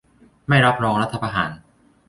[0.47, 1.51] ไม่รับรองรัฐประหาร